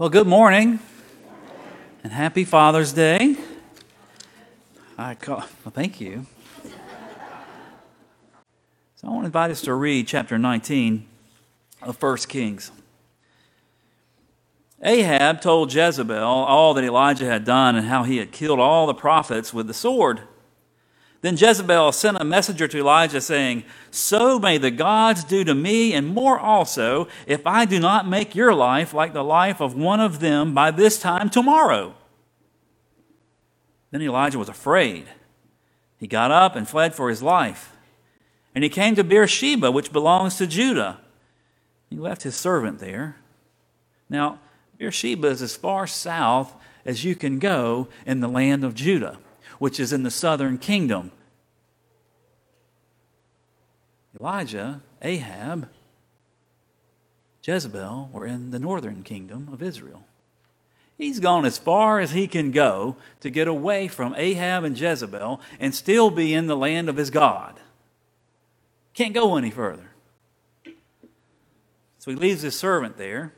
Well, 0.00 0.08
good 0.08 0.26
morning 0.26 0.78
and 2.02 2.10
happy 2.10 2.44
Father's 2.44 2.94
Day. 2.94 3.36
I 4.96 5.14
call, 5.14 5.44
well, 5.62 5.72
thank 5.74 6.00
you. 6.00 6.24
So 8.96 9.08
I 9.08 9.10
want 9.10 9.24
to 9.24 9.26
invite 9.26 9.50
us 9.50 9.60
to 9.60 9.74
read 9.74 10.06
chapter 10.06 10.38
19 10.38 11.06
of 11.82 12.02
1 12.02 12.16
Kings. 12.28 12.72
Ahab 14.82 15.42
told 15.42 15.70
Jezebel 15.74 16.24
all 16.24 16.72
that 16.72 16.82
Elijah 16.82 17.26
had 17.26 17.44
done 17.44 17.76
and 17.76 17.86
how 17.86 18.04
he 18.04 18.16
had 18.16 18.32
killed 18.32 18.58
all 18.58 18.86
the 18.86 18.94
prophets 18.94 19.52
with 19.52 19.66
the 19.66 19.74
sword. 19.74 20.22
Then 21.22 21.36
Jezebel 21.36 21.92
sent 21.92 22.16
a 22.18 22.24
messenger 22.24 22.66
to 22.66 22.78
Elijah, 22.78 23.20
saying, 23.20 23.64
So 23.90 24.38
may 24.38 24.56
the 24.56 24.70
gods 24.70 25.22
do 25.22 25.44
to 25.44 25.54
me, 25.54 25.92
and 25.92 26.14
more 26.14 26.38
also, 26.38 27.08
if 27.26 27.46
I 27.46 27.66
do 27.66 27.78
not 27.78 28.08
make 28.08 28.34
your 28.34 28.54
life 28.54 28.94
like 28.94 29.12
the 29.12 29.24
life 29.24 29.60
of 29.60 29.76
one 29.76 30.00
of 30.00 30.20
them 30.20 30.54
by 30.54 30.70
this 30.70 30.98
time 30.98 31.28
tomorrow. 31.28 31.94
Then 33.90 34.00
Elijah 34.00 34.38
was 34.38 34.48
afraid. 34.48 35.08
He 35.98 36.06
got 36.06 36.30
up 36.30 36.56
and 36.56 36.66
fled 36.66 36.94
for 36.94 37.10
his 37.10 37.22
life. 37.22 37.76
And 38.54 38.64
he 38.64 38.70
came 38.70 38.94
to 38.94 39.04
Beersheba, 39.04 39.70
which 39.70 39.92
belongs 39.92 40.36
to 40.36 40.46
Judah. 40.46 41.00
He 41.90 41.96
left 41.96 42.22
his 42.22 42.36
servant 42.36 42.78
there. 42.78 43.16
Now, 44.08 44.38
Beersheba 44.78 45.28
is 45.28 45.42
as 45.42 45.54
far 45.54 45.86
south 45.86 46.54
as 46.86 47.04
you 47.04 47.14
can 47.14 47.38
go 47.38 47.88
in 48.06 48.20
the 48.20 48.28
land 48.28 48.64
of 48.64 48.74
Judah 48.74 49.18
which 49.60 49.78
is 49.78 49.92
in 49.92 50.02
the 50.04 50.10
southern 50.10 50.56
kingdom. 50.56 51.12
Elijah, 54.18 54.80
Ahab, 55.02 55.68
Jezebel 57.44 58.08
were 58.10 58.26
in 58.26 58.52
the 58.52 58.58
northern 58.58 59.02
kingdom 59.02 59.50
of 59.52 59.62
Israel. 59.62 60.02
He's 60.96 61.20
gone 61.20 61.44
as 61.44 61.58
far 61.58 62.00
as 62.00 62.12
he 62.12 62.26
can 62.26 62.52
go 62.52 62.96
to 63.20 63.28
get 63.28 63.48
away 63.48 63.86
from 63.86 64.14
Ahab 64.16 64.64
and 64.64 64.78
Jezebel 64.78 65.42
and 65.60 65.74
still 65.74 66.10
be 66.10 66.32
in 66.32 66.46
the 66.46 66.56
land 66.56 66.88
of 66.88 66.96
his 66.96 67.10
God. 67.10 67.60
Can't 68.94 69.12
go 69.12 69.36
any 69.36 69.50
further. 69.50 69.90
So 71.98 72.10
he 72.10 72.16
leaves 72.16 72.40
his 72.40 72.58
servant 72.58 72.96
there. 72.96 73.34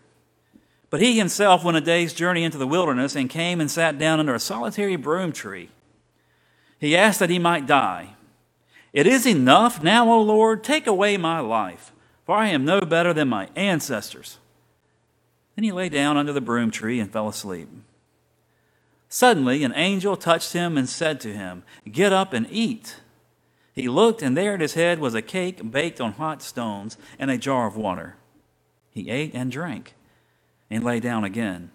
But 0.88 1.00
he 1.00 1.18
himself 1.18 1.64
went 1.64 1.78
a 1.78 1.80
day's 1.80 2.14
journey 2.14 2.44
into 2.44 2.58
the 2.58 2.66
wilderness 2.66 3.16
and 3.16 3.28
came 3.28 3.60
and 3.60 3.68
sat 3.68 3.98
down 3.98 4.20
under 4.20 4.36
a 4.36 4.40
solitary 4.40 4.94
broom 4.94 5.32
tree 5.32 5.68
he 6.82 6.96
asked 6.96 7.20
that 7.20 7.30
he 7.30 7.38
might 7.38 7.64
die. 7.64 8.16
It 8.92 9.06
is 9.06 9.24
enough 9.24 9.84
now, 9.84 10.10
O 10.10 10.20
Lord, 10.20 10.64
take 10.64 10.88
away 10.88 11.16
my 11.16 11.38
life, 11.38 11.92
for 12.26 12.34
I 12.34 12.48
am 12.48 12.64
no 12.64 12.80
better 12.80 13.12
than 13.12 13.28
my 13.28 13.48
ancestors. 13.54 14.38
Then 15.54 15.62
he 15.62 15.70
lay 15.70 15.88
down 15.88 16.16
under 16.16 16.32
the 16.32 16.40
broom 16.40 16.72
tree 16.72 16.98
and 16.98 17.08
fell 17.08 17.28
asleep. 17.28 17.68
Suddenly, 19.08 19.62
an 19.62 19.72
angel 19.76 20.16
touched 20.16 20.54
him 20.54 20.76
and 20.76 20.88
said 20.88 21.20
to 21.20 21.32
him, 21.32 21.62
Get 21.88 22.12
up 22.12 22.32
and 22.32 22.48
eat. 22.50 22.96
He 23.72 23.86
looked, 23.86 24.20
and 24.20 24.36
there 24.36 24.54
at 24.54 24.60
his 24.60 24.74
head 24.74 24.98
was 24.98 25.14
a 25.14 25.22
cake 25.22 25.70
baked 25.70 26.00
on 26.00 26.14
hot 26.14 26.42
stones 26.42 26.98
and 27.16 27.30
a 27.30 27.38
jar 27.38 27.68
of 27.68 27.76
water. 27.76 28.16
He 28.90 29.08
ate 29.08 29.34
and 29.34 29.52
drank, 29.52 29.94
and 30.68 30.82
lay 30.82 30.98
down 30.98 31.22
again. 31.22 31.70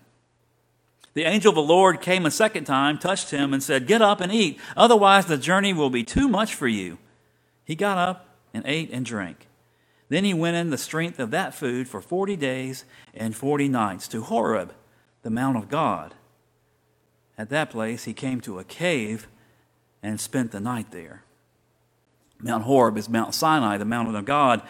The 1.17 1.25
angel 1.25 1.49
of 1.49 1.55
the 1.55 1.63
Lord 1.63 1.99
came 1.99 2.27
a 2.27 2.29
second 2.29 2.65
time, 2.65 2.99
touched 2.99 3.31
him, 3.31 3.51
and 3.51 3.63
said, 3.63 3.87
Get 3.87 4.03
up 4.03 4.21
and 4.21 4.31
eat, 4.31 4.59
otherwise 4.75 5.25
the 5.25 5.35
journey 5.35 5.73
will 5.73 5.89
be 5.89 6.03
too 6.03 6.27
much 6.27 6.53
for 6.53 6.67
you. 6.67 6.99
He 7.65 7.73
got 7.73 7.97
up 7.97 8.35
and 8.53 8.63
ate 8.67 8.91
and 8.91 9.03
drank. 9.03 9.47
Then 10.09 10.25
he 10.25 10.35
went 10.35 10.57
in 10.57 10.69
the 10.69 10.77
strength 10.77 11.17
of 11.17 11.31
that 11.31 11.55
food 11.55 11.87
for 11.87 12.01
forty 12.01 12.35
days 12.35 12.85
and 13.15 13.35
forty 13.35 13.67
nights 13.67 14.07
to 14.09 14.21
Horeb, 14.21 14.75
the 15.23 15.31
Mount 15.31 15.57
of 15.57 15.69
God. 15.69 16.13
At 17.35 17.49
that 17.49 17.71
place 17.71 18.03
he 18.03 18.13
came 18.13 18.39
to 18.41 18.59
a 18.59 18.63
cave 18.63 19.27
and 20.03 20.21
spent 20.21 20.51
the 20.51 20.59
night 20.59 20.91
there. 20.91 21.23
Mount 22.39 22.65
Horeb 22.65 22.95
is 22.95 23.09
Mount 23.09 23.33
Sinai, 23.33 23.77
the 23.77 23.85
mountain 23.85 24.15
of 24.15 24.25
God. 24.25 24.61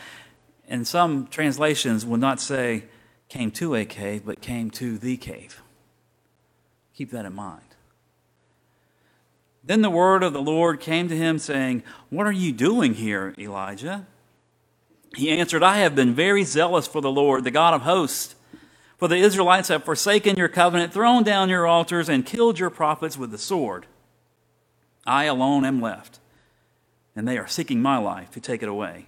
And 0.66 0.88
some 0.88 1.28
translations 1.28 2.06
will 2.06 2.16
not 2.16 2.40
say 2.40 2.86
came 3.28 3.52
to 3.52 3.75
a 3.75 3.84
cave, 3.84 4.24
but 4.25 4.40
came 4.40 4.72
to 4.72 4.97
the 4.97 5.18
cave. 5.18 5.62
Keep 6.97 7.12
that 7.12 7.25
in 7.25 7.34
mind. 7.35 7.62
Then 9.63 9.84
the 9.84 9.90
word 9.90 10.24
of 10.24 10.34
the 10.34 10.41
Lord 10.41 10.80
came 10.80 11.08
to 11.09 11.16
him, 11.16 11.38
saying, 11.38 11.84
What 12.09 12.25
are 12.25 12.31
you 12.31 12.52
doing 12.52 12.96
here, 12.96 13.35
Elijah? 13.38 14.08
He 15.16 15.30
answered, 15.30 15.62
I 15.62 15.78
have 15.78 15.94
been 15.94 16.16
very 16.16 16.44
zealous 16.44 16.88
for 16.88 17.00
the 17.00 17.12
Lord, 17.12 17.44
the 17.44 17.52
God 17.52 17.75
of 17.75 17.84
hosts. 17.84 18.34
For 18.97 19.07
the 19.07 19.18
Israelites 19.18 19.68
have 19.68 19.84
forsaken 19.84 20.38
your 20.38 20.47
covenant, 20.47 20.91
thrown 20.91 21.22
down 21.22 21.50
your 21.50 21.68
altars, 21.68 22.09
and 22.09 22.25
killed 22.25 22.57
your 22.57 22.72
prophets 22.72 23.16
with 23.16 23.30
the 23.30 23.38
sword. 23.38 23.86
I 25.06 25.25
alone 25.25 25.66
am 25.66 25.80
left, 25.80 26.19
and 27.16 27.28
they 27.28 27.38
are 27.38 27.47
seeking 27.47 27.80
my 27.80 28.00
life 28.00 28.31
to 28.31 28.40
take 28.40 28.63
it 28.63 28.69
away. 28.69 29.06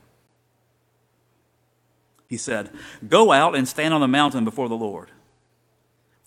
He 2.28 2.38
said, 2.38 2.70
Go 3.08 3.32
out 3.32 3.56
and 3.56 3.68
stand 3.68 3.96
on 3.96 4.02
the 4.02 4.08
mountain 4.08 4.46
before 4.46 4.70
the 4.70 4.78
Lord, 4.78 5.10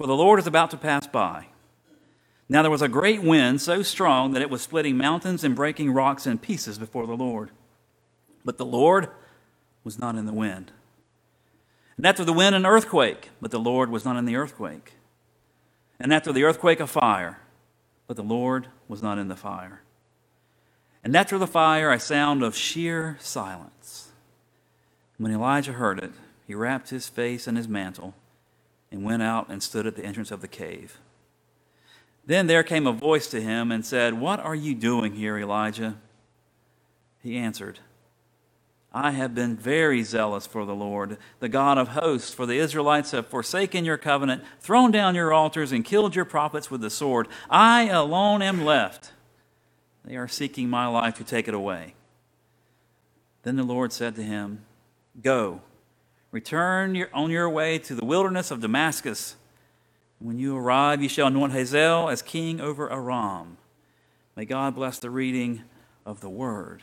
for 0.03 0.09
the 0.09 0.17
Lord 0.17 0.41
is 0.41 0.49
about 0.49 0.73
to 0.73 0.77
pass 0.77 1.07
by. 1.07 1.47
Now 2.49 2.63
there 2.63 2.73
was 2.73 2.83
a 2.83 2.89
great 2.89 3.23
wind 3.23 3.61
so 3.61 3.85
strong 3.85 4.33
that 4.33 4.43
it 4.43 4.51
was 4.51 4.61
splitting 4.61 4.97
mountains 4.97 5.45
and 5.45 5.55
breaking 5.55 5.93
rocks 5.93 6.27
in 6.27 6.39
pieces 6.39 6.77
before 6.77 7.07
the 7.07 7.17
Lord. 7.17 7.53
But 8.45 8.59
the 8.59 8.67
Lord 8.67 9.11
was 9.85 10.01
not 10.01 10.17
in 10.17 10.27
the 10.27 10.33
wind. 10.33 10.73
And 11.97 12.05
after 12.05 12.25
the 12.25 12.33
wind, 12.33 12.57
an 12.57 12.67
earthquake, 12.67 13.31
but 13.41 13.53
the 13.53 13.61
Lord 13.61 13.91
was 13.91 14.05
not 14.05 14.17
in 14.17 14.25
the 14.25 14.35
earthquake. 14.35 14.95
And 16.01 16.13
after 16.13 16.33
the 16.33 16.43
earthquake, 16.43 16.81
a 16.81 16.89
fire, 16.89 17.39
but 18.09 18.17
the 18.17 18.25
Lord 18.25 18.67
was 18.89 19.05
not 19.05 19.19
in 19.19 19.29
the 19.29 19.37
fire. 19.37 19.83
And 21.05 21.15
after 21.15 21.39
the 21.39 21.47
fire, 21.47 21.93
a 21.93 22.01
sound 22.01 22.43
of 22.43 22.57
sheer 22.57 23.19
silence. 23.21 24.11
When 25.17 25.31
Elijah 25.31 25.75
heard 25.75 26.01
it, 26.01 26.11
he 26.45 26.57
wrapped 26.57 26.91
his 26.91 27.09
face 27.09 27.47
in 27.47 27.55
his 27.55 27.69
mantle 27.69 28.15
and 28.93 29.03
went 29.03 29.23
out 29.23 29.49
and 29.49 29.63
stood 29.63 29.87
at 29.87 29.97
the 29.97 30.05
entrance 30.05 30.31
of 30.31 30.43
the 30.43 30.49
cave. 30.49 30.99
Then 32.25 32.47
there 32.47 32.63
came 32.63 32.87
a 32.87 32.93
voice 32.93 33.27
to 33.29 33.41
him 33.41 33.73
and 33.73 33.85
said, 33.85 34.21
What 34.21 34.39
are 34.39 34.55
you 34.55 34.75
doing 34.75 35.15
here, 35.15 35.39
Elijah? 35.39 35.97
He 37.23 37.37
answered, 37.37 37.81
I 38.93 39.13
have 39.13 39.35
been 39.35 39.57
very 39.57 40.03
zealous 40.03 40.47
for 40.47 40.67
the 40.67 40.75
Lord, 40.75 41.17
the 41.41 41.49
God 41.49 41.79
of 41.79 41.89
hosts, 41.89 42.35
for 42.35 42.45
the 42.45 42.59
Israelites 42.59 43.13
have 43.13 43.27
forsaken 43.27 43.87
your 43.87 43.97
covenant, 43.97 44.45
thrown 44.61 44.91
down 44.91 45.15
your 45.15 45.33
altars, 45.33 45.73
and 45.73 45.85
killed 45.85 46.15
your 46.15 46.27
prophets 46.27 46.71
with 46.71 46.83
the 46.83 46.91
sword. 46.91 47.27
I 47.49 47.89
alone 47.89 48.43
am 48.43 48.65
left. 48.65 49.13
They 50.05 50.17
are 50.17 50.29
seeking 50.29 50.69
my 50.69 50.87
life 50.87 51.15
to 51.17 51.25
take 51.25 51.49
it 51.49 51.55
away. 51.55 51.95
Then 53.45 53.57
the 53.57 53.63
Lord 53.63 53.93
said 53.93 54.15
to 54.17 54.23
him, 54.23 54.67
Go, 55.21 55.63
return 56.33 57.07
on 57.13 57.31
your 57.31 57.49
way 57.49 57.79
to 57.79 57.95
the 57.95 58.05
wilderness 58.05 58.51
of 58.51 58.61
Damascus. 58.61 59.37
When 60.19 60.39
you 60.39 60.57
arrive, 60.57 61.03
you 61.03 61.09
shall 61.09 61.29
anoint 61.29 61.53
Hazael 61.53 62.09
as 62.09 62.23
king 62.23 62.61
over 62.61 62.91
Aram. 62.91 63.59
May 64.35 64.47
God 64.47 64.75
bless 64.75 64.99
the 64.99 65.11
reading 65.11 65.63
of 66.07 66.21
the 66.21 66.31
word. 66.31 66.83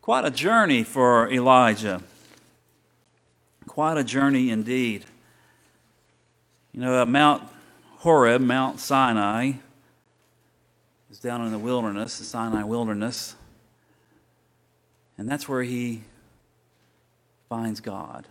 Quite 0.00 0.24
a 0.24 0.30
journey 0.30 0.84
for 0.84 1.30
Elijah. 1.30 2.00
Quite 3.66 3.98
a 3.98 4.04
journey 4.04 4.50
indeed. 4.50 5.04
You 6.72 6.80
know, 6.80 7.04
Mount 7.04 7.42
Horeb, 7.98 8.40
Mount 8.40 8.78
Sinai, 8.78 9.54
is 11.10 11.18
down 11.18 11.44
in 11.44 11.50
the 11.50 11.58
wilderness, 11.58 12.18
the 12.18 12.24
Sinai 12.24 12.62
wilderness. 12.62 13.34
And 15.18 15.28
that's 15.28 15.48
where 15.48 15.62
he 15.62 16.02
finds 17.48 17.80
God 17.80 18.26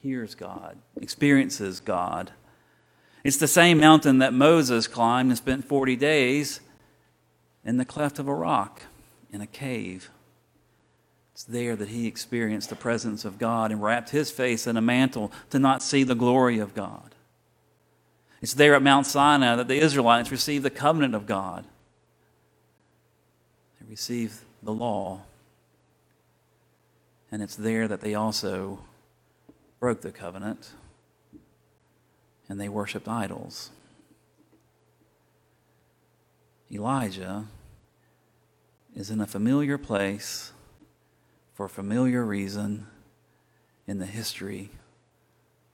hears 0.00 0.34
God, 0.34 0.78
experiences 1.00 1.80
God. 1.80 2.32
It's 3.22 3.36
the 3.36 3.48
same 3.48 3.78
mountain 3.78 4.18
that 4.18 4.32
Moses 4.32 4.86
climbed 4.86 5.30
and 5.30 5.38
spent 5.38 5.66
40 5.66 5.96
days 5.96 6.60
in 7.64 7.76
the 7.76 7.84
cleft 7.84 8.18
of 8.18 8.26
a 8.26 8.34
rock 8.34 8.82
in 9.30 9.40
a 9.40 9.46
cave. 9.46 10.10
It's 11.32 11.44
there 11.44 11.76
that 11.76 11.88
he 11.88 12.06
experienced 12.06 12.70
the 12.70 12.76
presence 12.76 13.24
of 13.24 13.38
God 13.38 13.70
and 13.70 13.82
wrapped 13.82 14.10
his 14.10 14.30
face 14.30 14.66
in 14.66 14.76
a 14.76 14.82
mantle 14.82 15.30
to 15.50 15.58
not 15.58 15.82
see 15.82 16.02
the 16.02 16.14
glory 16.14 16.58
of 16.58 16.74
God. 16.74 17.14
It's 18.40 18.54
there 18.54 18.74
at 18.74 18.82
Mount 18.82 19.06
Sinai 19.06 19.56
that 19.56 19.68
the 19.68 19.78
Israelites 19.78 20.30
received 20.30 20.64
the 20.64 20.70
covenant 20.70 21.14
of 21.14 21.26
God. 21.26 21.66
They 23.80 23.90
received 23.90 24.38
the 24.62 24.72
law. 24.72 25.20
And 27.30 27.42
it's 27.42 27.56
there 27.56 27.86
that 27.86 28.00
they 28.00 28.14
also 28.14 28.80
broke 29.78 30.00
the 30.00 30.10
covenant 30.10 30.72
and 32.48 32.60
they 32.60 32.68
worshiped 32.68 33.08
idols. 33.08 33.70
Elijah 36.72 37.46
is 38.94 39.10
in 39.10 39.20
a 39.20 39.26
familiar 39.26 39.78
place 39.78 40.52
for 41.54 41.66
a 41.66 41.68
familiar 41.68 42.24
reason 42.24 42.86
in 43.86 43.98
the 43.98 44.06
history 44.06 44.70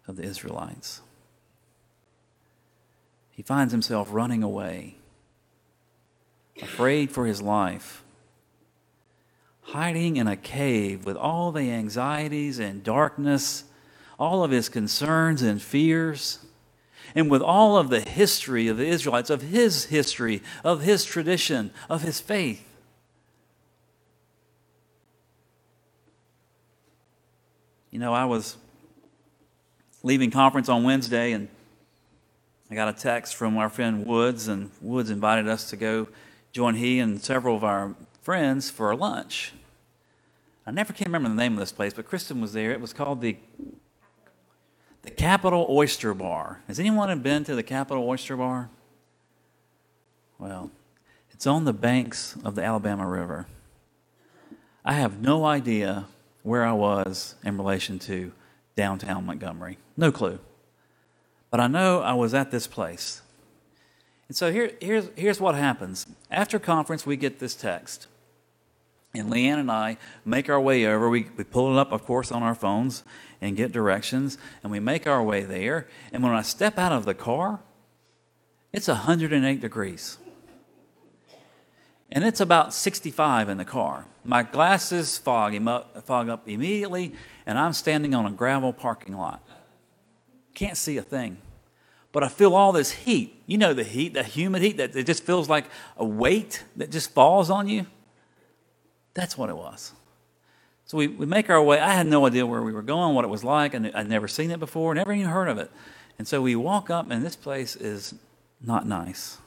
of 0.07 0.17
the 0.17 0.23
Israelites. 0.23 1.01
He 3.31 3.43
finds 3.43 3.73
himself 3.73 4.09
running 4.11 4.43
away, 4.43 4.97
afraid 6.63 7.11
for 7.11 7.27
his 7.27 7.43
life, 7.43 8.03
hiding 9.77 10.17
in 10.17 10.27
a 10.27 10.37
cave 10.37 11.05
with 11.05 11.19
all 11.19 11.53
the 11.53 11.71
anxieties 11.71 12.59
and 12.59 12.83
darkness, 12.83 13.65
all 14.19 14.43
of 14.43 14.51
his 14.51 14.71
concerns 14.71 15.43
and 15.43 15.61
fears, 15.61 16.39
and 17.15 17.31
with 17.31 17.43
all 17.43 17.77
of 17.77 17.91
the 17.91 18.01
history 18.01 18.69
of 18.69 18.79
the 18.79 18.87
Israelites, 18.87 19.29
of 19.29 19.43
his 19.43 19.85
history, 19.85 20.43
of 20.65 20.81
his 20.81 21.05
tradition, 21.05 21.71
of 21.91 22.01
his 22.01 22.21
faith. 22.21 22.67
You 27.91 27.99
know, 27.99 28.15
I 28.15 28.25
was 28.25 28.57
leaving 30.03 30.31
conference 30.31 30.71
on 30.71 30.85
Wednesday 30.85 31.33
and 31.33 31.49
I 32.71 32.77
got 32.77 32.89
a 32.89 32.99
text 32.99 33.35
from 33.35 33.59
our 33.59 33.69
friend 33.69 34.07
Woods, 34.07 34.49
and 34.49 34.71
Woods 34.81 35.11
invited 35.11 35.47
us 35.47 35.69
to 35.69 35.77
go 35.77 36.09
join 36.51 36.77
he 36.77 36.99
and 36.99 37.23
several 37.23 37.57
of 37.57 37.63
our 37.63 37.95
friends 38.23 38.71
for 38.71 38.97
lunch. 38.97 39.53
I 40.67 40.73
never 40.73 40.93
can 40.93 41.07
remember 41.07 41.29
the 41.29 41.35
name 41.35 41.53
of 41.53 41.61
this 41.61 41.73
place, 41.73 41.95
but 41.95 42.07
Kristen 42.07 42.41
was 42.41 42.53
there. 42.53 42.73
It 42.73 42.81
was 42.81 42.93
called 42.93 43.21
the 43.21 43.37
the 45.07 45.13
Capitol 45.13 45.67
Oyster 45.71 46.13
Bar. 46.15 46.63
Has 46.67 46.81
anyone 46.81 47.17
been 47.21 47.45
to 47.45 47.55
the 47.55 47.63
Capitol 47.63 48.09
Oyster 48.09 48.37
Bar? 48.37 48.69
Well, 50.37 50.73
it's 51.31 51.47
on 51.47 51.65
the 51.65 51.73
banks 51.73 52.37
of 52.45 52.57
the 52.57 52.65
Alabama 52.65 53.07
River. 53.07 53.47
I 54.85 54.95
have 54.95 55.21
no 55.21 55.45
idea 55.45 56.07
where 56.43 56.65
I 56.65 56.73
was 56.73 57.37
in 57.45 57.57
relation 57.57 58.01
to 58.01 58.33
downtown 58.75 59.27
Montgomery. 59.27 59.79
No 59.97 60.11
clue. 60.11 60.41
But 61.51 61.61
I 61.61 61.69
know 61.69 62.01
I 62.01 62.15
was 62.15 62.35
at 62.35 62.51
this 62.51 62.67
place. 62.67 63.23
And 64.27 64.37
so 64.37 64.51
here, 64.51 64.73
here's, 64.81 65.09
here's 65.15 65.41
what 65.41 65.55
happens. 65.55 66.07
After 66.33 66.59
conference, 66.59 67.07
we 67.07 67.17
get 67.17 67.39
this 67.39 67.55
text. 67.55 68.09
And 69.19 69.31
Leanne 69.33 69.59
and 69.59 69.71
I 69.71 69.97
make 70.25 70.49
our 70.49 70.61
way 70.61 70.87
over. 70.87 71.09
We, 71.09 71.29
we 71.37 71.45
pull 71.45 71.77
it 71.77 71.81
up, 71.81 71.93
of 71.93 72.05
course, 72.05 72.31
on 72.33 72.43
our 72.43 72.55
phones 72.55 73.05
and 73.41 73.57
get 73.57 73.73
directions. 73.73 74.39
And 74.63 74.73
we 74.73 74.81
make 74.81 75.07
our 75.07 75.23
way 75.23 75.43
there. 75.43 75.89
And 76.13 76.23
when 76.23 76.33
I 76.33 76.43
step 76.43 76.79
out 76.79 76.93
of 76.93 77.05
the 77.05 77.15
car, 77.15 77.61
it's 78.73 78.89
108 78.89 79.61
degrees. 79.61 80.19
And 82.11 82.25
it's 82.25 82.41
about 82.41 82.73
65 82.73 83.49
in 83.49 83.59
the 83.59 83.65
car. 83.65 84.07
My 84.25 84.43
glasses 84.43 85.19
fog, 85.19 85.55
up, 85.67 86.07
fog 86.07 86.29
up 86.29 86.49
immediately, 86.49 87.15
and 87.47 87.59
I'm 87.59 87.73
standing 87.73 88.15
on 88.15 88.27
a 88.27 88.31
gravel 88.31 88.73
parking 88.73 89.17
lot. 89.17 89.43
Can't 90.55 90.77
see 90.77 90.97
a 90.97 91.03
thing 91.03 91.39
but 92.17 92.25
I 92.25 92.29
feel 92.29 92.55
all 92.55 92.73
this 92.73 92.93
heat. 92.93 93.43
You 93.47 93.59
know 93.59 93.75
the 93.75 93.85
heat, 93.85 94.15
the 94.15 94.23
humid 94.23 94.63
heat 94.63 94.79
that 94.79 94.97
it 94.97 95.05
just 95.05 95.23
feels 95.23 95.51
like 95.51 95.67
a 95.99 96.05
weight 96.07 96.65
that 96.77 96.91
just 96.91 97.13
falls 97.13 97.51
on 97.51 97.69
you. 97.69 97.85
That's 99.17 99.39
what 99.39 99.49
it 99.49 99.57
was. 99.57 99.93
So 100.85 100.99
we, 100.99 101.09
we 101.09 101.25
make 101.25 101.49
our 101.49 101.61
way. 101.61 101.81
I 101.81 101.95
had 101.95 102.07
no 102.07 102.27
idea 102.27 102.47
where 102.47 102.63
we 102.63 102.73
were 102.73 102.83
going, 102.83 103.15
what 103.15 103.25
it 103.25 103.29
was 103.29 103.43
like, 103.43 103.73
and 103.73 103.91
I'd 103.95 104.09
never 104.09 104.29
seen 104.29 104.51
it 104.51 104.61
before, 104.61 104.95
never 104.95 105.13
even 105.13 105.31
heard 105.31 105.49
of 105.49 105.57
it. 105.57 105.71
And 106.19 106.29
so 106.29 106.43
we 106.43 106.55
walk 106.55 106.91
up, 106.91 107.11
and 107.11 107.25
this 107.25 107.35
place 107.35 107.77
is 107.77 108.15
not 108.61 108.87
nice. 108.87 109.39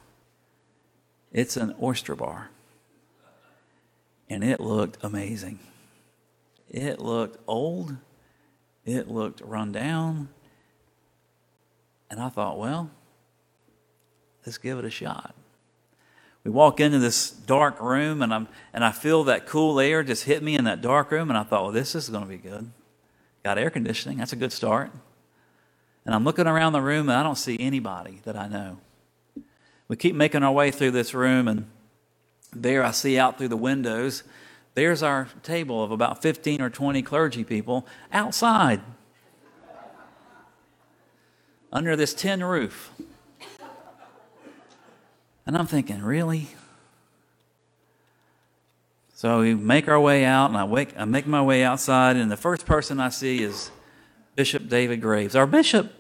It's 1.32 1.56
an 1.56 1.76
oyster 1.82 2.16
bar. 2.16 2.50
And 4.28 4.44
it 4.44 4.60
looked 4.60 4.98
amazing. 5.04 5.60
It 6.68 7.00
looked 7.00 7.38
old. 7.48 7.96
It 8.86 9.08
looked 9.08 9.40
run 9.42 9.72
down. 9.72 10.30
And 12.10 12.20
I 12.20 12.30
thought, 12.30 12.58
well, 12.58 12.90
let's 14.46 14.58
give 14.58 14.80
it 14.80 14.86
a 14.86 14.90
shot. 14.90 15.36
We 16.44 16.52
walk 16.52 16.80
into 16.80 17.00
this 17.00 17.30
dark 17.30 17.82
room, 17.82 18.22
and, 18.22 18.34
I'm, 18.34 18.48
and 18.74 18.84
I 18.84 18.92
feel 18.92 19.26
that 19.26 19.46
cool 19.46 19.80
air 19.80 20.04
just 20.04 20.24
hit 20.24 20.42
me 20.42 20.56
in 20.56 20.64
that 20.64 20.82
dark 20.82 21.12
room, 21.12 21.30
and 21.30 21.38
I 21.38 21.44
thought, 21.44 21.64
well, 21.64 21.72
this 21.72 21.96
is 21.96 22.10
going 22.10 22.24
to 22.24 22.30
be 22.30 22.38
good. 22.38 22.72
Got 23.44 23.58
air 23.58 23.70
conditioning, 23.70 24.18
that's 24.18 24.34
a 24.34 24.38
good 24.38 24.54
start. 24.54 24.92
And 26.06 26.16
I'm 26.16 26.24
looking 26.24 26.48
around 26.48 26.74
the 26.74 26.82
room, 26.82 27.10
and 27.10 27.18
I 27.18 27.24
don't 27.24 27.38
see 27.38 27.58
anybody 27.60 28.22
that 28.24 28.36
I 28.36 28.48
know. 28.48 28.78
We 29.88 29.96
keep 29.96 30.16
making 30.16 30.44
our 30.44 30.52
way 30.52 30.72
through 30.72 30.92
this 30.92 31.14
room, 31.14 31.48
and 31.48 31.70
there 32.54 32.84
I 32.84 32.92
see 32.92 33.20
out 33.20 33.38
through 33.38 33.50
the 33.50 33.58
windows, 33.58 34.24
there's 34.76 35.04
our 35.04 35.28
table 35.44 35.84
of 35.84 35.92
about 35.92 36.22
15 36.22 36.62
or 36.62 36.70
20 36.70 37.02
clergy 37.02 37.44
people 37.44 37.86
outside 38.14 38.82
under 41.72 41.96
this 41.96 42.14
tin 42.14 42.44
roof. 42.44 42.92
And 45.50 45.58
I'm 45.58 45.66
thinking, 45.66 46.04
really? 46.04 46.46
So 49.16 49.40
we 49.40 49.56
make 49.56 49.88
our 49.88 50.00
way 50.00 50.24
out, 50.24 50.52
and 50.52 50.56
I, 50.56 50.64
wake, 50.64 50.94
I 50.96 51.06
make 51.06 51.26
my 51.26 51.42
way 51.42 51.64
outside, 51.64 52.18
and 52.18 52.30
the 52.30 52.38
first 52.38 52.68
person 52.68 53.00
I 53.00 53.10
see 53.10 53.42
is 53.42 53.72
Bishop 54.36 54.70
David 54.70 55.02
Graves, 55.02 55.36
our 55.36 55.48
bishop, 55.48 55.92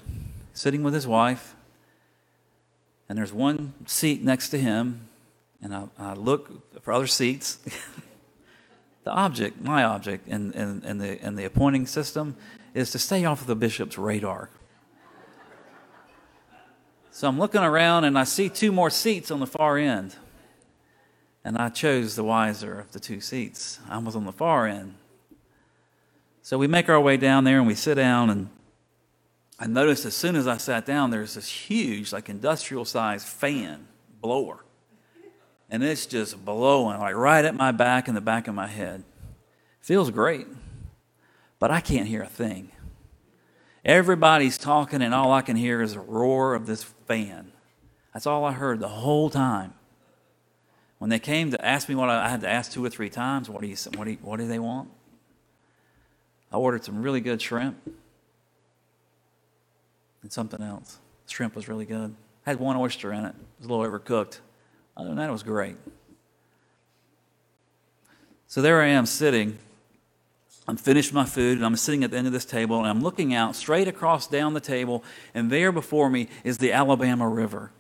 sitting 0.54 0.84
with 0.84 0.94
his 0.94 1.08
wife. 1.08 1.56
And 3.10 3.18
there's 3.18 3.34
one 3.34 3.74
seat 3.88 4.24
next 4.24 4.50
to 4.50 4.60
him, 4.60 5.08
and 5.64 5.74
I, 5.74 5.86
I 5.98 6.14
look 6.14 6.84
for 6.84 6.94
other 6.94 7.08
seats. 7.08 7.56
the 9.04 9.12
object, 9.12 9.60
my 9.64 9.84
object, 9.84 10.28
in, 10.28 10.52
the, 10.52 11.26
in 11.26 11.36
the 11.36 11.46
appointing 11.46 11.88
system 11.88 12.36
is 12.76 12.92
to 12.92 13.00
stay 13.00 13.26
off 13.26 13.42
of 13.42 13.48
the 13.48 13.56
bishop's 13.56 13.98
radar 13.98 14.52
so 17.20 17.28
I'm 17.28 17.38
looking 17.38 17.60
around 17.60 18.06
and 18.06 18.18
I 18.18 18.24
see 18.24 18.48
two 18.48 18.72
more 18.72 18.90
seats 18.90 19.30
on 19.30 19.42
the 19.42 19.46
far 19.46 19.78
end. 19.78 20.16
And 21.44 21.58
I 21.58 21.68
chose 21.68 22.16
the 22.16 22.24
wiser 22.24 22.80
of 22.80 22.94
the 22.94 23.00
two 23.02 23.20
seats. 23.20 23.78
I 23.90 23.98
was 23.98 24.16
on 24.16 24.24
the 24.24 24.32
far 24.32 24.68
end. 24.68 24.96
So 26.44 26.58
we 26.58 26.66
make 26.66 26.88
our 26.88 27.02
way 27.02 27.18
down 27.18 27.44
there 27.44 27.58
and 27.58 27.68
we 27.68 27.76
sit 27.76 27.96
down 27.96 28.30
and 28.30 28.50
I 29.60 29.68
noticed 29.68 30.06
as 30.06 30.16
soon 30.16 30.38
as 30.38 30.48
I 30.48 30.56
sat 30.56 30.86
down, 30.86 31.10
there's 31.10 31.34
this 31.34 31.50
huge, 31.50 32.14
like 32.14 32.30
industrial 32.30 32.86
sized 32.86 33.28
fan 33.28 33.86
blower. 34.22 34.64
And 35.70 35.84
it's 35.84 36.06
just 36.06 36.46
blowing, 36.46 37.00
like 37.00 37.16
right 37.16 37.44
at 37.44 37.54
my 37.54 37.74
back 37.74 38.08
and 38.08 38.16
the 38.16 38.22
back 38.22 38.48
of 38.48 38.56
my 38.56 38.68
head. 38.68 39.04
Feels 39.82 40.10
great, 40.10 40.48
but 41.60 41.70
I 41.70 41.82
can't 41.82 42.08
hear 42.08 42.22
a 42.22 42.28
thing. 42.28 42.72
Everybody's 43.86 44.58
talking, 44.58 45.02
and 45.02 45.14
all 45.14 45.32
I 45.32 45.42
can 45.42 45.56
hear 45.56 45.82
is 45.82 45.94
a 45.94 46.00
roar 46.00 46.54
of 46.54 46.66
this 46.66 46.84
fan. 46.84 47.52
That's 48.14 48.28
all 48.28 48.44
I 48.44 48.52
heard 48.52 48.80
the 48.80 48.88
whole 48.88 49.30
time. 49.30 49.74
When 50.98 51.10
they 51.10 51.20
came 51.20 51.52
to 51.52 51.66
ask 51.66 51.88
me 51.88 51.96
what 51.96 52.10
I, 52.10 52.26
I 52.26 52.30
had 52.30 52.42
to 52.42 52.50
ask 52.50 52.72
two 52.72 52.84
or 52.84 52.90
three 52.90 53.10
times, 53.10 53.50
what 53.50 53.62
do 53.62 53.68
you 53.68 53.76
what 53.96 54.06
do, 54.06 54.12
you, 54.12 54.18
what 54.22 54.38
do 54.38 54.48
they 54.48 54.60
want? 54.60 54.90
I 56.52 56.58
ordered 56.58 56.84
some 56.84 57.02
really 57.02 57.22
good 57.22 57.42
shrimp 57.42 57.78
and 60.22 60.32
something 60.32 60.62
else. 60.62 60.98
The 61.28 61.34
shrimp 61.34 61.56
was 61.56 61.70
really 61.70 61.86
good. 61.86 62.14
Had 62.46 62.60
one 62.60 62.76
oyster 62.76 63.14
in 63.14 63.24
it. 63.24 63.30
It 63.30 63.60
was 63.60 63.68
a 63.68 63.74
little 63.74 63.86
overcooked. 63.86 64.40
Other 64.98 65.10
than 65.10 65.18
that, 65.18 65.30
it 65.30 65.32
was 65.32 65.44
great. 65.44 65.78
So 68.48 68.62
there 68.62 68.82
I 68.82 68.88
am 68.88 69.06
sitting 69.06 69.58
I'm 70.68 70.78
finished 70.78 71.14
my 71.14 71.26
food 71.26 71.58
and 71.58 71.66
I'm 71.66 71.76
sitting 71.76 72.04
at 72.04 72.12
the 72.12 72.18
end 72.18 72.28
of 72.28 72.34
this 72.34 72.46
table 72.46 72.78
and 72.78 72.88
I'm 72.88 73.02
looking 73.02 73.34
out 73.34 73.56
straight 73.56 73.88
across 73.88 74.28
down 74.28 74.54
the 74.54 74.60
table, 74.60 75.04
and 75.34 75.52
there 75.52 75.72
before 75.72 76.10
me 76.10 76.28
is 76.44 76.58
the 76.58 76.72
Alabama 76.72 77.28
River 77.28 77.72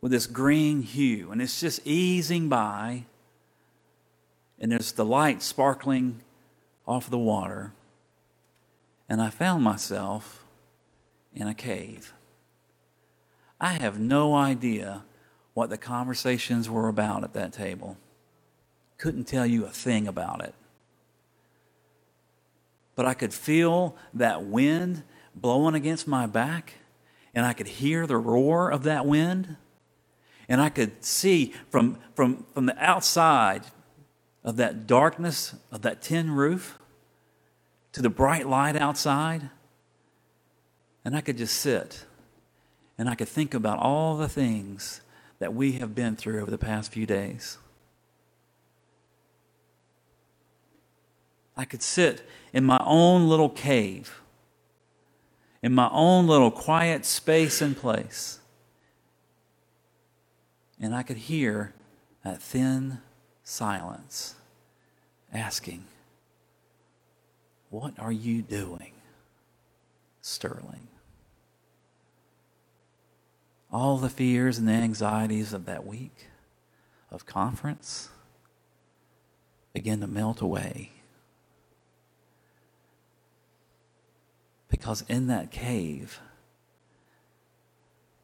with 0.00 0.12
this 0.12 0.26
green 0.26 0.82
hue, 0.82 1.30
and 1.30 1.42
it's 1.42 1.60
just 1.60 1.86
easing 1.86 2.48
by, 2.48 3.04
and 4.58 4.72
there's 4.72 4.92
the 4.92 5.04
light 5.04 5.42
sparkling 5.42 6.20
off 6.86 7.10
the 7.10 7.18
water. 7.18 7.72
And 9.08 9.20
I 9.20 9.30
found 9.30 9.62
myself 9.62 10.44
in 11.34 11.46
a 11.48 11.54
cave. 11.54 12.12
I 13.60 13.74
have 13.74 13.98
no 13.98 14.34
idea 14.34 15.02
what 15.52 15.68
the 15.68 15.76
conversations 15.76 16.70
were 16.70 16.88
about 16.88 17.24
at 17.24 17.34
that 17.34 17.52
table. 17.52 17.98
Couldn't 18.96 19.24
tell 19.24 19.46
you 19.46 19.64
a 19.66 19.70
thing 19.70 20.06
about 20.06 20.42
it 20.42 20.54
but 23.00 23.06
I 23.06 23.14
could 23.14 23.32
feel 23.32 23.96
that 24.12 24.44
wind 24.44 25.04
blowing 25.34 25.74
against 25.74 26.06
my 26.06 26.26
back, 26.26 26.74
and 27.34 27.46
I 27.46 27.54
could 27.54 27.66
hear 27.66 28.06
the 28.06 28.18
roar 28.18 28.70
of 28.70 28.82
that 28.82 29.06
wind, 29.06 29.56
and 30.50 30.60
I 30.60 30.68
could 30.68 31.02
see 31.02 31.54
from, 31.70 31.96
from, 32.14 32.44
from 32.52 32.66
the 32.66 32.76
outside 32.76 33.62
of 34.44 34.56
that 34.56 34.86
darkness 34.86 35.54
of 35.72 35.80
that 35.80 36.02
tin 36.02 36.32
roof 36.32 36.78
to 37.92 38.02
the 38.02 38.10
bright 38.10 38.46
light 38.46 38.76
outside, 38.76 39.48
and 41.02 41.16
I 41.16 41.22
could 41.22 41.38
just 41.38 41.56
sit 41.56 42.04
and 42.98 43.08
I 43.08 43.14
could 43.14 43.28
think 43.28 43.54
about 43.54 43.78
all 43.78 44.18
the 44.18 44.28
things 44.28 45.00
that 45.38 45.54
we 45.54 45.72
have 45.78 45.94
been 45.94 46.16
through 46.16 46.42
over 46.42 46.50
the 46.50 46.58
past 46.58 46.92
few 46.92 47.06
days. 47.06 47.56
I 51.60 51.66
could 51.66 51.82
sit 51.82 52.26
in 52.54 52.64
my 52.64 52.80
own 52.86 53.28
little 53.28 53.50
cave, 53.50 54.22
in 55.62 55.74
my 55.74 55.90
own 55.92 56.26
little 56.26 56.50
quiet 56.50 57.04
space 57.04 57.60
and 57.60 57.76
place, 57.76 58.40
and 60.80 60.94
I 60.94 61.02
could 61.02 61.18
hear 61.18 61.74
that 62.24 62.40
thin 62.40 63.00
silence 63.42 64.36
asking, 65.34 65.84
What 67.68 67.92
are 67.98 68.10
you 68.10 68.40
doing, 68.40 68.92
Sterling? 70.22 70.88
All 73.70 73.98
the 73.98 74.08
fears 74.08 74.56
and 74.56 74.66
the 74.66 74.72
anxieties 74.72 75.52
of 75.52 75.66
that 75.66 75.86
week 75.86 76.28
of 77.10 77.26
conference 77.26 78.08
begin 79.74 80.00
to 80.00 80.06
melt 80.06 80.40
away. 80.40 80.92
Because 84.70 85.04
in 85.08 85.26
that 85.26 85.50
cave, 85.50 86.20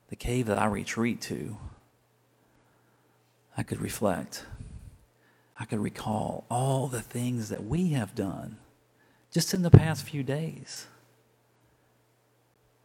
the 0.09 0.17
cave 0.17 0.47
that 0.47 0.59
I 0.59 0.67
retreat 0.67 1.21
to, 1.23 1.57
I 3.57 3.63
could 3.63 3.81
reflect. 3.81 4.47
I 5.59 5.65
could 5.65 5.81
recall 5.81 6.45
all 6.51 6.87
the 6.87 7.01
things 7.01 7.49
that 7.49 7.65
we 7.65 7.89
have 7.91 8.15
done 8.15 8.59
just 9.33 9.55
in 9.55 9.63
the 9.63 9.71
past 9.71 10.05
few 10.05 10.23
days. 10.23 10.87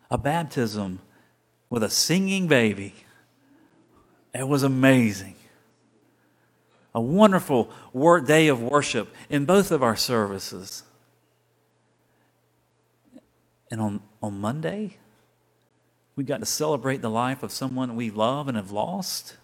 A 0.10 0.18
baptism 0.18 1.00
with 1.70 1.84
a 1.84 1.90
singing 1.90 2.48
baby. 2.48 2.96
It 4.34 4.48
was 4.48 4.64
amazing. 4.64 5.36
A 6.94 7.02
wonderful 7.02 7.70
day 8.26 8.48
of 8.48 8.62
worship 8.62 9.14
in 9.30 9.46
both 9.46 9.72
of 9.72 9.84
our 9.84 9.96
services. 9.96 10.84
And 13.72 13.80
on, 13.82 14.02
on 14.22 14.40
Monday, 14.40 14.98
we 16.16 16.26
got 16.26 16.42
to 16.42 16.46
celebrate 16.46 17.02
the 17.02 17.10
life 17.10 17.42
of 17.42 17.52
someone 17.52 17.96
we 17.96 18.12
love 18.12 18.48
and 18.48 18.58
have 18.58 18.72
lost. 18.72 19.38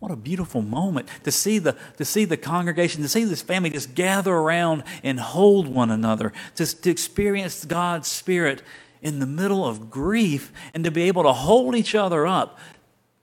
What 0.00 0.10
a 0.10 0.16
beautiful 0.16 0.60
moment 0.60 1.08
to 1.22 1.30
see 1.30 1.58
the 1.58 1.76
to 1.96 2.04
see 2.04 2.26
the 2.26 2.36
congregation, 2.36 3.00
to 3.02 3.08
see 3.08 3.24
this 3.24 3.40
family 3.40 3.70
just 3.70 3.94
gather 3.94 4.34
around 4.34 4.82
and 5.02 5.18
hold 5.18 5.66
one 5.66 5.90
another, 5.90 6.32
to, 6.56 6.66
to 6.66 6.90
experience 6.90 7.64
God's 7.64 8.08
Spirit 8.08 8.60
in 9.00 9.18
the 9.18 9.26
middle 9.26 9.64
of 9.64 9.90
grief 9.90 10.52
and 10.74 10.84
to 10.84 10.90
be 10.90 11.04
able 11.04 11.22
to 11.22 11.32
hold 11.32 11.74
each 11.74 11.94
other 11.94 12.26
up. 12.26 12.58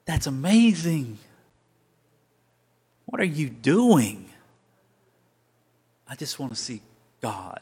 That's 0.05 0.27
amazing. 0.27 1.19
What 3.05 3.21
are 3.21 3.25
you 3.25 3.49
doing? 3.49 4.29
I 6.07 6.15
just 6.15 6.39
want 6.39 6.53
to 6.53 6.57
see 6.57 6.81
God. 7.21 7.59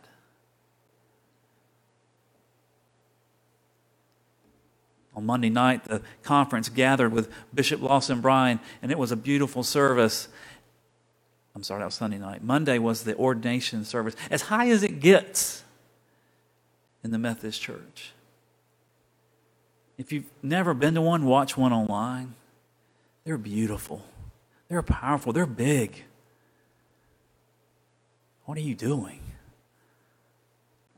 On 5.20 5.26
Monday 5.26 5.50
night, 5.50 5.84
the 5.84 6.02
conference 6.24 6.70
gathered 6.70 7.12
with 7.12 7.30
Bishop 7.54 7.82
Lawson 7.82 8.22
Bryan, 8.22 8.58
and 8.82 8.90
it 8.90 8.98
was 8.98 9.12
a 9.12 9.18
beautiful 9.18 9.64
service. 9.64 10.30
I'm 11.54 11.62
sorry, 11.62 11.80
that 11.80 11.86
was 11.88 11.96
Sunday 11.96 12.18
night. 12.18 12.42
Monday 12.42 12.80
was 12.80 13.04
the 13.04 13.18
ordination 13.18 13.84
service, 13.84 14.16
as 14.32 14.44
high 14.44 14.70
as 14.70 14.82
it 14.82 15.02
gets 15.02 15.66
in 17.04 17.12
the 17.12 17.18
Methodist 17.18 17.62
Church. 17.62 18.14
If 19.98 20.14
you've 20.14 20.30
never 20.42 20.74
been 20.74 20.94
to 20.94 21.02
one, 21.02 21.26
watch 21.26 21.58
one 21.58 21.74
online. 21.74 22.36
They're 23.26 23.38
beautiful, 23.38 24.06
they're 24.70 24.82
powerful, 24.82 25.34
they're 25.34 25.46
big. 25.46 26.06
What 28.46 28.58
are 28.58 28.62
you 28.62 28.74
doing? 28.74 29.20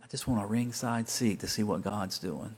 I 0.04 0.06
just 0.10 0.28
want 0.28 0.44
a 0.44 0.46
ringside 0.46 1.10
seat 1.10 1.40
to 1.40 1.48
see 1.48 1.64
what 1.64 1.82
God's 1.82 2.20
doing 2.20 2.54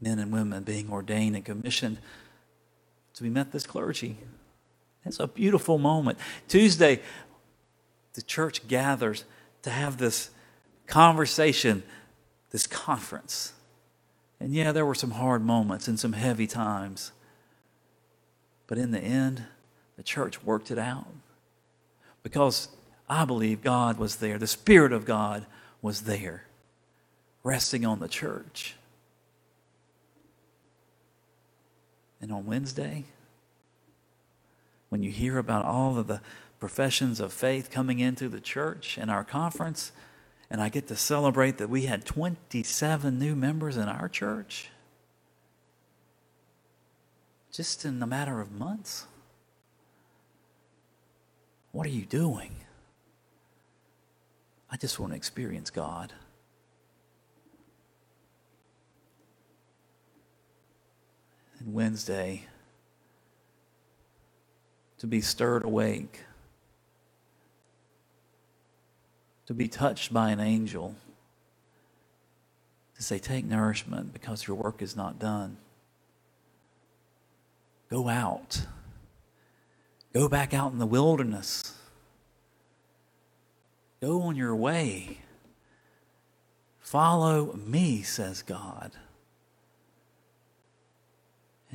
men 0.00 0.18
and 0.18 0.32
women 0.32 0.62
being 0.62 0.90
ordained 0.90 1.36
and 1.36 1.44
commissioned 1.44 1.98
to 3.14 3.22
be 3.22 3.30
Methodist 3.30 3.68
clergy. 3.68 4.18
It's 5.04 5.20
a 5.20 5.26
beautiful 5.26 5.78
moment. 5.78 6.18
Tuesday, 6.48 7.00
the 8.14 8.22
church 8.22 8.66
gathers 8.68 9.24
to 9.62 9.70
have 9.70 9.98
this 9.98 10.30
conversation, 10.86 11.82
this 12.50 12.66
conference. 12.66 13.52
And 14.40 14.52
yeah, 14.52 14.72
there 14.72 14.86
were 14.86 14.94
some 14.94 15.12
hard 15.12 15.42
moments 15.42 15.88
and 15.88 15.98
some 15.98 16.12
heavy 16.12 16.46
times. 16.46 17.12
But 18.66 18.78
in 18.78 18.90
the 18.90 19.00
end, 19.00 19.44
the 19.96 20.02
church 20.02 20.42
worked 20.42 20.70
it 20.70 20.78
out. 20.78 21.06
Because 22.22 22.68
I 23.08 23.24
believe 23.24 23.62
God 23.62 23.98
was 23.98 24.16
there, 24.16 24.38
the 24.38 24.46
Spirit 24.46 24.92
of 24.92 25.04
God 25.04 25.44
was 25.82 26.02
there, 26.02 26.44
resting 27.42 27.84
on 27.84 28.00
the 28.00 28.08
church. 28.08 28.74
And 32.24 32.32
on 32.32 32.46
Wednesday, 32.46 33.04
when 34.88 35.02
you 35.02 35.10
hear 35.10 35.36
about 35.36 35.66
all 35.66 35.98
of 35.98 36.06
the 36.06 36.22
professions 36.58 37.20
of 37.20 37.34
faith 37.34 37.70
coming 37.70 37.98
into 37.98 38.30
the 38.30 38.40
church 38.40 38.96
and 38.96 39.10
our 39.10 39.24
conference, 39.24 39.92
and 40.48 40.58
I 40.58 40.70
get 40.70 40.86
to 40.88 40.96
celebrate 40.96 41.58
that 41.58 41.68
we 41.68 41.82
had 41.82 42.06
27 42.06 43.18
new 43.18 43.36
members 43.36 43.76
in 43.76 43.90
our 43.90 44.08
church 44.08 44.70
just 47.52 47.84
in 47.84 48.02
a 48.02 48.06
matter 48.06 48.40
of 48.40 48.50
months. 48.52 49.06
What 51.72 51.86
are 51.86 51.90
you 51.90 52.06
doing? 52.06 52.56
I 54.70 54.78
just 54.78 54.98
want 54.98 55.12
to 55.12 55.16
experience 55.16 55.68
God. 55.68 56.14
And 61.64 61.74
Wednesday 61.74 62.42
to 64.98 65.06
be 65.06 65.20
stirred 65.20 65.64
awake, 65.64 66.20
to 69.46 69.54
be 69.54 69.68
touched 69.68 70.12
by 70.12 70.30
an 70.30 70.40
angel, 70.40 70.94
to 72.96 73.02
say, 73.02 73.18
Take 73.18 73.44
nourishment 73.44 74.12
because 74.12 74.46
your 74.46 74.56
work 74.56 74.82
is 74.82 74.96
not 74.96 75.18
done. 75.18 75.56
Go 77.90 78.08
out. 78.08 78.66
Go 80.12 80.28
back 80.28 80.54
out 80.54 80.72
in 80.72 80.78
the 80.78 80.86
wilderness. 80.86 81.76
Go 84.00 84.22
on 84.22 84.36
your 84.36 84.54
way. 84.54 85.18
Follow 86.78 87.54
me, 87.54 88.02
says 88.02 88.42
God. 88.42 88.92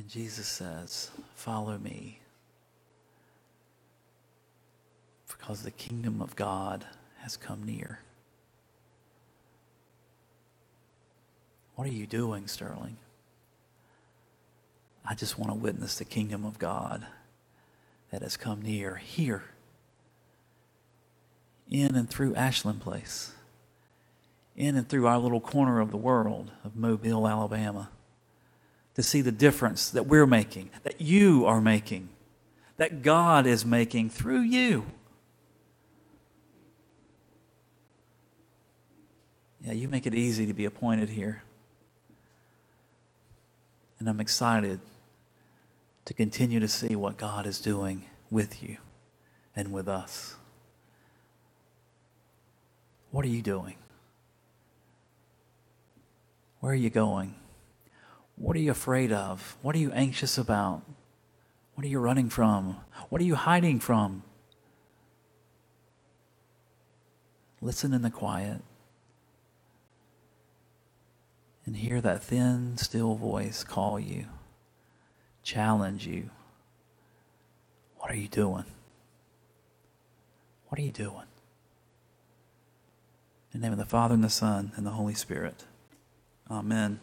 And 0.00 0.08
Jesus 0.08 0.46
says, 0.46 1.10
Follow 1.34 1.76
me. 1.76 2.20
Because 5.28 5.62
the 5.62 5.70
kingdom 5.70 6.22
of 6.22 6.34
God 6.36 6.86
has 7.18 7.36
come 7.36 7.64
near. 7.64 7.98
What 11.74 11.86
are 11.86 11.92
you 11.92 12.06
doing, 12.06 12.46
Sterling? 12.46 12.96
I 15.04 15.14
just 15.14 15.38
want 15.38 15.50
to 15.50 15.54
witness 15.54 15.98
the 15.98 16.06
kingdom 16.06 16.46
of 16.46 16.58
God 16.58 17.06
that 18.10 18.22
has 18.22 18.38
come 18.38 18.62
near 18.62 18.96
here, 18.96 19.44
in 21.70 21.94
and 21.94 22.08
through 22.08 22.34
Ashland 22.36 22.80
Place, 22.80 23.32
in 24.56 24.76
and 24.76 24.88
through 24.88 25.06
our 25.06 25.18
little 25.18 25.42
corner 25.42 25.78
of 25.78 25.90
the 25.90 25.98
world 25.98 26.52
of 26.64 26.74
Mobile, 26.74 27.28
Alabama 27.28 27.90
to 28.94 29.02
see 29.02 29.20
the 29.20 29.32
difference 29.32 29.90
that 29.90 30.06
we're 30.06 30.26
making, 30.26 30.70
that 30.82 31.00
you 31.00 31.46
are 31.46 31.60
making, 31.60 32.08
that 32.76 33.02
God 33.02 33.46
is 33.46 33.64
making 33.64 34.10
through 34.10 34.40
you. 34.40 34.86
Yeah, 39.62 39.72
you 39.72 39.88
make 39.88 40.06
it 40.06 40.14
easy 40.14 40.46
to 40.46 40.54
be 40.54 40.64
appointed 40.64 41.10
here. 41.10 41.42
And 43.98 44.08
I'm 44.08 44.20
excited 44.20 44.80
to 46.06 46.14
continue 46.14 46.58
to 46.58 46.68
see 46.68 46.96
what 46.96 47.18
God 47.18 47.46
is 47.46 47.60
doing 47.60 48.06
with 48.30 48.62
you 48.62 48.78
and 49.54 49.72
with 49.72 49.86
us. 49.86 50.36
What 53.10 53.24
are 53.24 53.28
you 53.28 53.42
doing? 53.42 53.76
Where 56.60 56.72
are 56.72 56.76
you 56.76 56.90
going? 56.90 57.34
What 58.40 58.56
are 58.56 58.60
you 58.60 58.70
afraid 58.70 59.12
of? 59.12 59.58
What 59.60 59.74
are 59.74 59.78
you 59.78 59.92
anxious 59.92 60.38
about? 60.38 60.80
What 61.74 61.84
are 61.84 61.88
you 61.88 62.00
running 62.00 62.30
from? 62.30 62.78
What 63.10 63.20
are 63.20 63.24
you 63.24 63.34
hiding 63.34 63.80
from? 63.80 64.22
Listen 67.60 67.92
in 67.92 68.00
the 68.00 68.10
quiet 68.10 68.62
and 71.66 71.76
hear 71.76 72.00
that 72.00 72.24
thin, 72.24 72.78
still 72.78 73.14
voice 73.14 73.62
call 73.62 74.00
you, 74.00 74.24
challenge 75.42 76.06
you. 76.06 76.30
What 77.98 78.10
are 78.10 78.16
you 78.16 78.28
doing? 78.28 78.64
What 80.68 80.78
are 80.78 80.82
you 80.82 80.92
doing? 80.92 81.26
In 83.52 83.60
the 83.60 83.66
name 83.66 83.72
of 83.72 83.78
the 83.78 83.84
Father, 83.84 84.14
and 84.14 84.24
the 84.24 84.30
Son, 84.30 84.72
and 84.76 84.86
the 84.86 84.92
Holy 84.92 85.14
Spirit. 85.14 85.64
Amen. 86.50 87.00